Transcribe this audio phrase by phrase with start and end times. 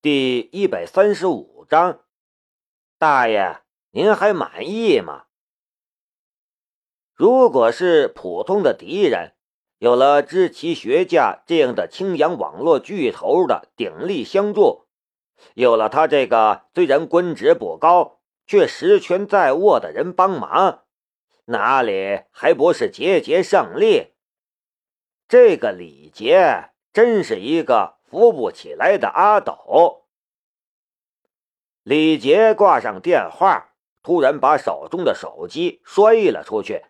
[0.00, 2.02] 第一百三十五章，
[2.98, 5.24] 大爷，您还满意吗？
[7.14, 9.34] 如果是普通的敌人，
[9.78, 14.86] 有了知其学家这样的青阳网络巨头的鼎力相助，
[15.54, 20.84] 有了他这个虽然官职不高却实权在握的人帮忙，
[21.46, 24.12] 哪里还不是节节胜利？
[25.26, 27.97] 这个李杰真是一个。
[28.10, 30.06] 扶不起来的阿斗，
[31.82, 36.86] 李杰挂上电话，突然把手中的手机摔了出去，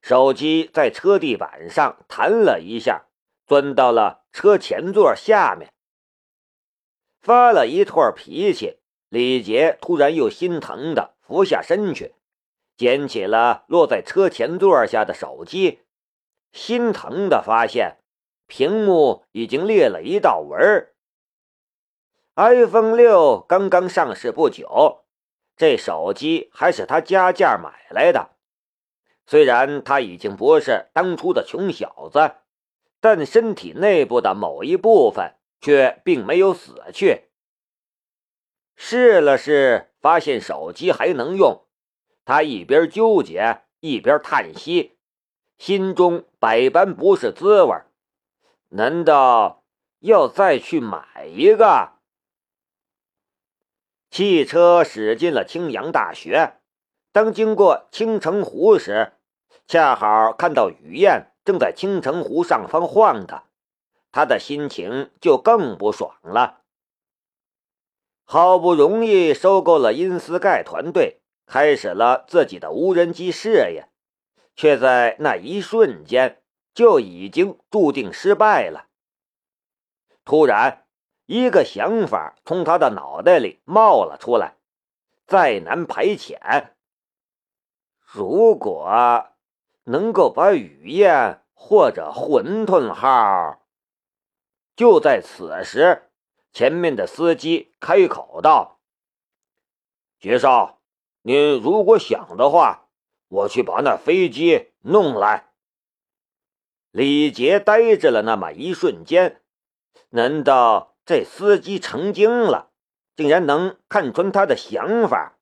[0.00, 3.06] 手机在车地板上弹了一下，
[3.44, 5.72] 钻到了车前座下面。
[7.20, 12.14] 发了一通脾气，李杰突然又心疼的俯下身去，
[12.76, 15.80] 捡起了落在车前座下的手机，
[16.52, 17.96] 心疼的发现。
[18.46, 20.88] 屏幕已经裂了一道纹。
[22.36, 25.04] iPhone 六刚刚上市不久，
[25.56, 28.30] 这手机还是他加价买来的。
[29.26, 32.36] 虽然他已经不是当初的穷小子，
[33.00, 37.24] 但身体内部的某一部分却并没有死去。
[38.76, 41.66] 试了试，发现手机还能用，
[42.24, 44.98] 他一边纠结一边叹息，
[45.56, 47.74] 心中百般不是滋味
[48.70, 49.64] 难道
[50.00, 51.92] 要再去买一个？
[54.10, 56.58] 汽车驶进了青阳大学。
[57.12, 59.14] 当经过青城湖时，
[59.66, 63.44] 恰好看到雨燕正在青城湖上方晃荡，
[64.12, 66.62] 他的心情就更不爽了。
[68.24, 73.88] 好不容易收购了因斯盖团队，开始了自己的无人机事业，
[74.54, 76.42] 却在那一瞬间。
[76.76, 78.88] 就已经注定失败了。
[80.26, 80.84] 突然，
[81.24, 84.58] 一个想法从他的脑袋里冒了出来：
[85.26, 86.72] 再难排遣。
[87.98, 89.26] 如果
[89.84, 93.62] 能够把雨燕或者馄饨号……
[94.76, 96.10] 就在此时，
[96.52, 98.80] 前面的司机开口道
[100.20, 100.80] ：“杰少，
[101.22, 102.90] 你如果想的话，
[103.28, 105.44] 我去把那飞机弄来。”
[106.96, 109.42] 李杰呆着了那么一瞬间，
[110.08, 112.70] 难道这司机成精了，
[113.14, 115.36] 竟然能看穿他的想法？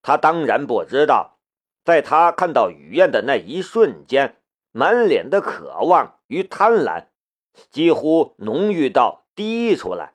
[0.00, 1.38] 他当然不知道，
[1.84, 4.40] 在他看到雨燕的那一瞬间，
[4.72, 7.08] 满脸的渴望与贪婪
[7.68, 10.14] 几乎浓郁到滴出来。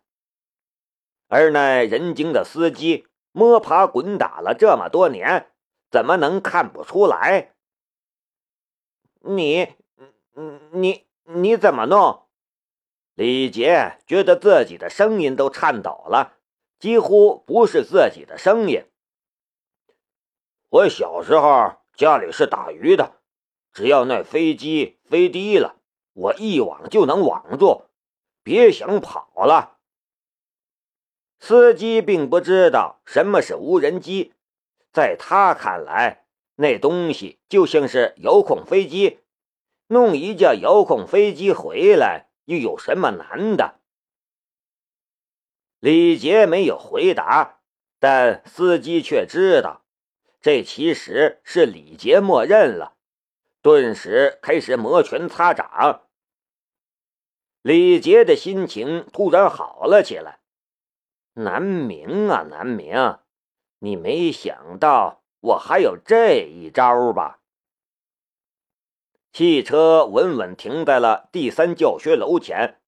[1.28, 5.52] 而那人精的司机摸爬滚打了这么多年，
[5.92, 7.54] 怎么能看不出来？
[9.22, 9.76] 你。
[10.72, 12.24] 你你怎么弄？
[13.14, 16.38] 李杰觉得自己的声音都颤抖了，
[16.80, 18.86] 几乎不是自己的声音。
[20.70, 23.22] 我小时候家里是打鱼的，
[23.72, 25.76] 只要那飞机飞低了，
[26.14, 27.84] 我一网就能网住，
[28.42, 29.78] 别想跑了。
[31.40, 34.34] 司机并不知道什么是无人机，
[34.92, 39.20] 在他看来，那东西就像是遥控飞机。
[39.94, 43.80] 弄一架遥控飞机回来又有什么难的？
[45.80, 47.60] 李杰没有回答，
[48.00, 49.86] 但司机却知道，
[50.42, 52.96] 这其实是李杰默认了，
[53.62, 56.08] 顿时开始摩拳擦掌。
[57.62, 60.40] 李杰的心情突然好了起来。
[61.36, 63.20] 南明啊，南明，
[63.78, 67.42] 你没想到我还有这一招吧？
[69.34, 72.80] 汽车稳稳停在了第三教学楼前。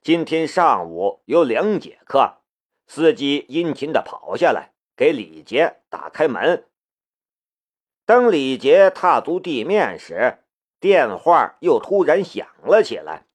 [0.00, 2.38] 今天上午有两节课，
[2.86, 6.66] 司机殷勤的跑下来给李杰打开门。
[8.06, 10.38] 当李杰踏足地面时，
[10.80, 13.26] 电话又突然响了起来。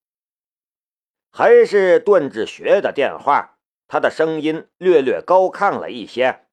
[1.30, 6.48] 还是段志学的电话，他的声音略略高亢了一些。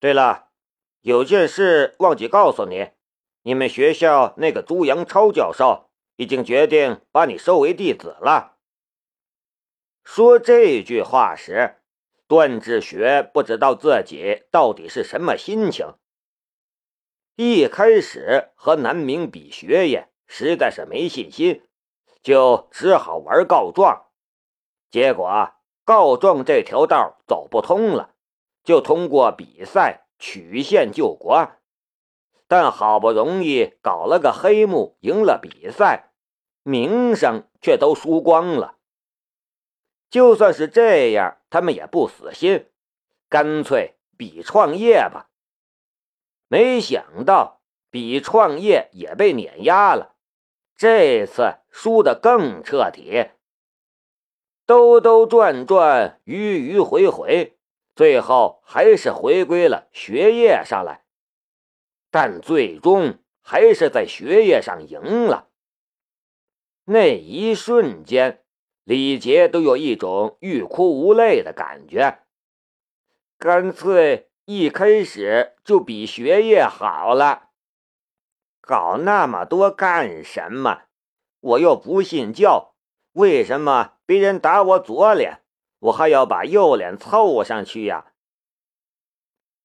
[0.00, 0.48] 对了，
[1.02, 2.90] 有件事忘记告诉你。
[3.42, 8.58] 你们学校那个朱阳超教授已经决定把你收为弟子了。
[10.04, 11.76] 说这句话时，
[12.26, 15.94] 段志学不知道自己到底是什么心情。
[17.36, 21.62] 一开始和南明比学业，实在是没信心，
[22.22, 24.08] 就只好玩告状。
[24.90, 25.52] 结果
[25.84, 28.14] 告状这条道走不通了，
[28.62, 31.50] 就通过比赛曲线救国。
[32.50, 36.10] 但好不容易搞了个黑幕，赢了比赛，
[36.64, 38.74] 名声却都输光了。
[40.10, 42.66] 就算是这样，他们也不死心，
[43.28, 45.30] 干脆比创业吧。
[46.48, 50.16] 没想到比创业也被碾压了，
[50.74, 53.30] 这次输得更彻底。
[54.66, 57.56] 兜兜转转，迂迂回回，
[57.94, 60.99] 最后还是回归了学业上来，
[62.10, 65.48] 但最终还是在学业上赢了。
[66.84, 68.42] 那一瞬间，
[68.84, 72.20] 李杰都有一种欲哭无泪的感觉。
[73.38, 77.50] 干脆一开始就比学业好了，
[78.60, 80.82] 搞那么多干什么？
[81.40, 82.74] 我又不信教，
[83.12, 83.94] 为什么？
[84.04, 85.42] 别人打我左脸，
[85.78, 88.12] 我还要把右脸凑上去呀。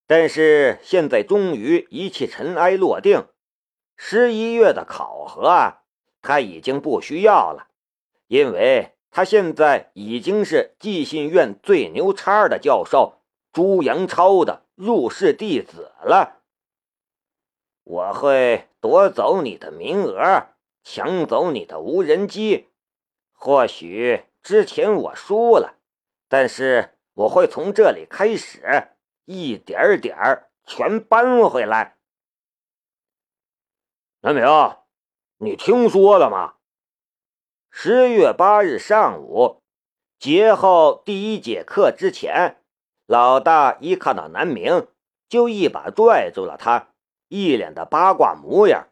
[0.07, 3.27] 但是现在终于一切尘埃落定，
[3.95, 5.83] 十一月的考核啊
[6.21, 7.67] 他已经不需要了，
[8.27, 13.21] 因为他现在已经是寄信院最牛叉的教授
[13.53, 16.41] 朱阳超的入室弟子了。
[17.83, 20.47] 我会夺走你的名额，
[20.83, 22.69] 抢走你的无人机，
[23.31, 24.25] 或许。
[24.43, 25.77] 之前我输了，
[26.29, 28.89] 但是我会从这里开始，
[29.25, 31.97] 一点点儿全搬回来。
[34.21, 34.45] 南明，
[35.37, 36.55] 你听说了吗？
[37.69, 39.61] 十月八日上午，
[40.17, 42.63] 节后第一节课之前，
[43.05, 44.87] 老大一看到南明，
[45.27, 46.93] 就一把拽住了他，
[47.27, 48.87] 一脸的八卦模样。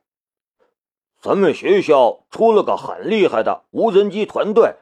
[1.21, 4.75] 咱们学校出了个很厉害的无人机团队。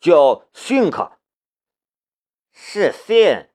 [0.00, 1.10] 叫 think，
[2.52, 3.48] 是 sin，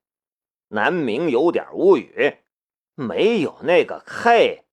[0.73, 2.39] 南明有点无语，
[2.95, 4.63] 没有那个 k。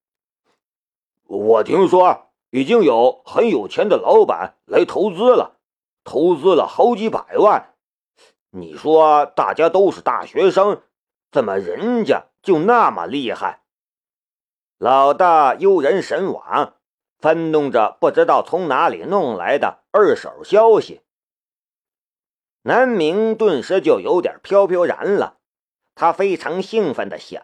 [1.26, 5.58] 我听说已经有很有钱的老板来投资了，
[6.02, 7.74] 投资了好几百万。
[8.48, 10.80] 你说大家都是大学生，
[11.30, 13.60] 怎么人家就那么厉害？
[14.78, 16.76] 老大悠然神往，
[17.18, 21.02] 翻动着不知道从哪里弄来的二手消息。
[22.62, 25.36] 南明顿时就有点飘飘然了，
[25.94, 27.42] 他非常兴奋的想：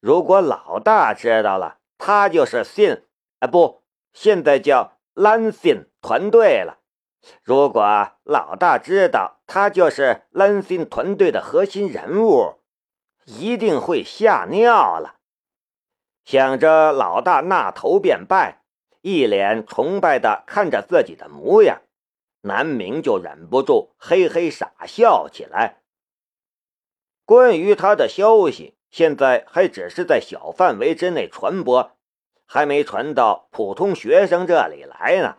[0.00, 3.02] 如果老大知道了，他就是信，
[3.40, 6.78] 啊不，现在叫兰信团队了。
[7.42, 12.60] 如果老大知道他就是兰信团队的核心人物，
[13.24, 15.16] 一定会吓尿了。
[16.24, 18.62] 想着老大那头便拜，
[19.00, 21.82] 一脸崇拜的看着自己的模样。
[22.42, 25.82] 南明就忍不住嘿嘿傻笑起来。
[27.28, 31.98] 关于他的消息，现在还只是在小范围之内传播，
[32.46, 35.36] 还没传到普通学生这里来呢。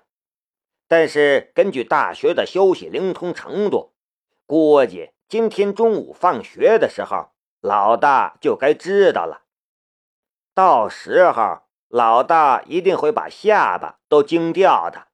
[0.87, 3.95] 但是根据大学的消息灵通程度，
[4.45, 9.45] 估计今天中午放学的时候，老大就该知道了。
[10.53, 15.07] 到时候，老大一定会把下巴都惊掉的。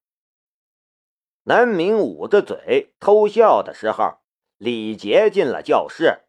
[1.43, 4.17] 南明捂着嘴偷笑的时候，
[4.57, 6.23] 李杰进了教室。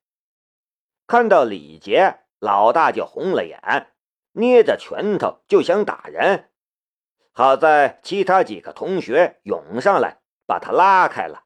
[1.07, 3.93] 看到李杰，老大就红了眼，
[4.33, 6.51] 捏着拳头就想打人。
[7.33, 11.45] 好在其他几个同学涌上来，把他拉开了。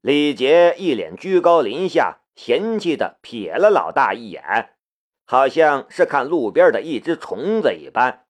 [0.00, 4.76] 李杰一脸居高临下，嫌弃的瞥了老大一眼，
[5.24, 8.26] 好像是看路边的一只虫子一般。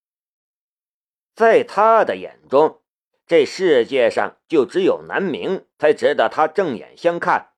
[1.34, 2.82] 在他的眼中。
[3.26, 7.50] 这世界上就只有南明才值得他正眼相看，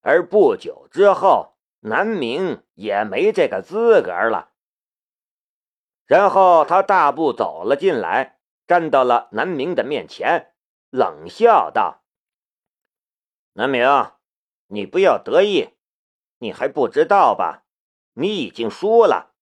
[0.00, 1.51] 而不久之后，
[1.84, 4.52] 南明也没这个资格了。
[6.06, 10.54] 然后他大步走了进来，站到了南明的面前，
[10.90, 12.04] 冷笑道
[13.54, 13.84] ：“南明，
[14.68, 15.70] 你不要得意，
[16.38, 17.64] 你还不知道吧？
[18.12, 19.32] 你已经输了。”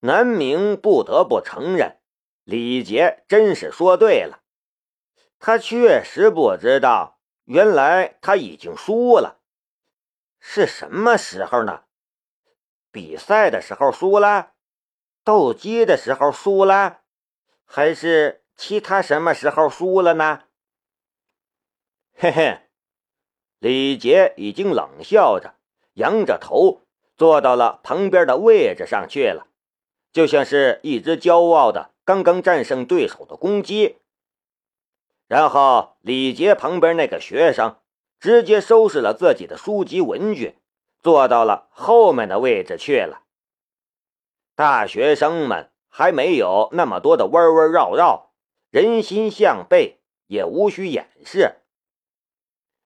[0.00, 2.00] 南明不得不承认。
[2.44, 4.40] 李杰真是说对了，
[5.38, 9.42] 他确实不知道，原来他已经输了。
[10.46, 11.84] 是什么时候呢？
[12.92, 14.52] 比赛的时候输了，
[15.24, 17.00] 斗鸡的时候输了，
[17.64, 20.42] 还是其他什么时候输了呢？
[22.12, 22.60] 嘿嘿，
[23.58, 25.54] 李杰已经冷笑着，
[25.94, 26.82] 仰着头
[27.16, 29.48] 坐到了旁边的位置上去了，
[30.12, 31.94] 就像是一只骄傲的。
[32.04, 33.98] 刚刚战胜对手的公鸡，
[35.26, 37.80] 然后李杰旁边那个学生
[38.24, 40.56] 直接收拾了自己的书籍文具，
[41.02, 43.24] 坐到了后面的位置去了。
[44.54, 48.30] 大学生们还没有那么多的弯弯绕绕，
[48.70, 51.56] 人心向背，也无需掩饰，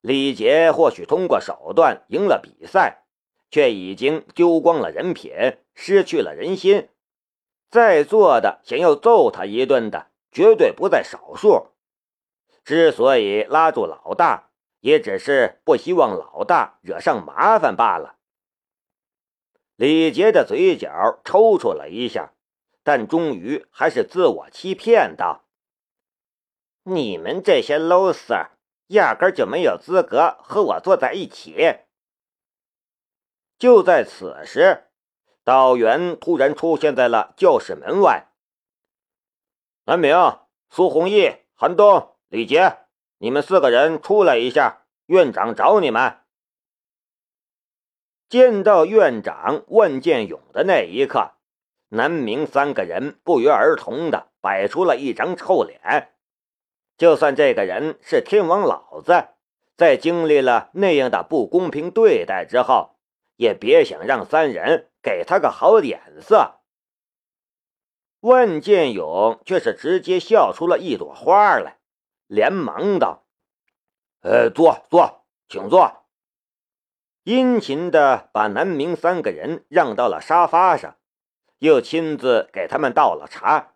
[0.01, 3.05] 李杰或许通过手段赢了比赛，
[3.49, 5.33] 却已经丢光了人品，
[5.73, 6.89] 失去了人心。
[7.71, 11.69] 在座的想要揍他一顿的，绝对不在少数。
[12.65, 14.48] 之所以拉住老大，
[14.81, 18.17] 也只是不希望老大惹上麻烦罢了。
[19.77, 22.33] 李杰的嘴角抽搐了一下，
[22.83, 25.45] 但终于还是自我欺骗道
[26.85, 28.49] ：“你们这些 loser，
[28.89, 31.77] 压根就没有资格和我坐在一起。”
[33.59, 34.85] 就在此时。
[35.45, 38.29] 导员突然出现在了教室门外。
[39.87, 40.15] 南明、
[40.69, 42.81] 苏弘毅、韩东、李杰，
[43.19, 46.19] 你们四个人出来一下，院长找你们。
[48.29, 51.33] 见到院长万建勇的那一刻，
[51.91, 56.13] 南明三个人不约而同的摆出了一张臭脸。
[56.97, 59.29] 就算这个人是天王老子，
[59.77, 62.97] 在经历了那样的不公平对待之后，
[63.37, 64.87] 也别想让三人。
[65.01, 66.61] 给他个好脸色，
[68.21, 71.78] 万建勇却是直接笑出了一朵花来，
[72.29, 73.27] 连忙道
[74.23, 76.05] ：“呃，坐坐，请坐。”
[77.25, 80.97] 殷勤的把南明三个人让到了沙发上，
[81.59, 83.75] 又亲自给他们倒了茶，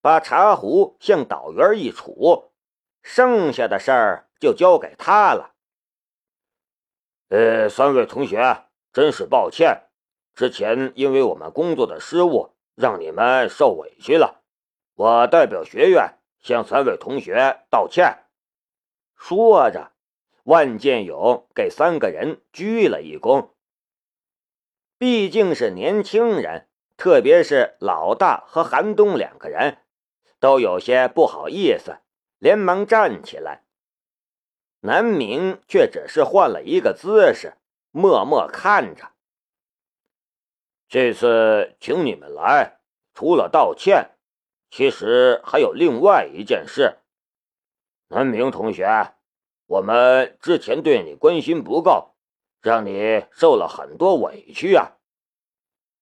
[0.00, 2.50] 把茶壶向导员一杵，
[3.02, 5.54] 剩下的事儿就交给他了。
[7.28, 9.88] 呃，三位同学，真是抱歉。
[10.34, 14.42] 之前因为我们工作的失误，让你们受委屈了。
[14.94, 18.24] 我代表学院向三位同学道歉。
[19.16, 19.92] 说着，
[20.44, 23.50] 万建勇给三个人鞠了一躬。
[24.98, 29.78] 毕竟是年轻人，特别是老大和韩东两个人，
[30.38, 31.98] 都有些不好意思，
[32.38, 33.64] 连忙站起来。
[34.80, 37.54] 南明却只是换了一个姿势，
[37.90, 39.10] 默默看着。
[40.88, 42.80] 这次请你们来，
[43.14, 44.11] 除了道歉，
[44.72, 46.96] 其实还有另外一件事。
[48.08, 49.12] 南明同学，
[49.66, 52.14] 我们之前对你关心不够，
[52.62, 54.92] 让你受了很多委屈啊！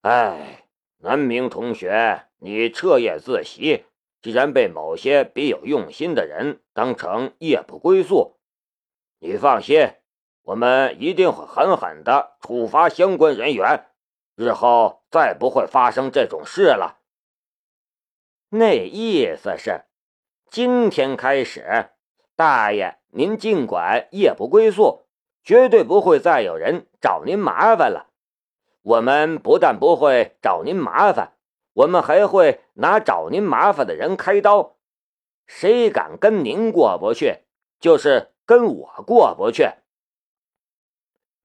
[0.03, 3.87] 哎，南明同学，你彻夜自习，
[4.23, 8.39] 竟然被某些别有用心的人当成夜不归宿。
[9.19, 9.95] 你放心，
[10.43, 13.89] 我们一定会狠狠的处罚相关人员。
[14.37, 17.00] 日后再不会发生这种事了。
[18.53, 19.85] 那意思是，
[20.51, 21.91] 今天开始，
[22.35, 25.07] 大爷您尽管夜不归宿，
[25.45, 28.09] 绝对不会再有人找您麻烦了。
[28.83, 31.35] 我们不但不会找您麻烦，
[31.75, 34.75] 我们还会拿找您麻烦的人开刀。
[35.47, 37.45] 谁敢跟您过不去，
[37.79, 39.71] 就是跟我过不去。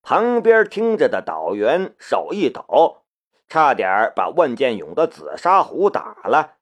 [0.02, 3.04] 旁边听着的导员手一抖，
[3.48, 6.55] 差点把万建勇的紫砂壶打了。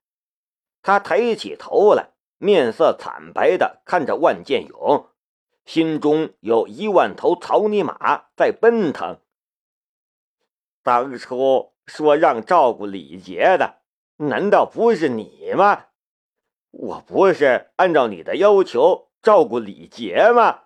[0.84, 5.08] 他抬起头来，面色惨白的看着万建勇，
[5.66, 9.18] 心中有一万头草泥马在奔腾。
[10.84, 13.78] 当初说让照顾李杰的，
[14.18, 15.86] 难道不是你吗？
[16.72, 20.63] 我不是按照你的要求照顾李杰吗？